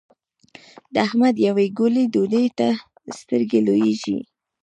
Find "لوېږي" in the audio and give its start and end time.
3.67-4.19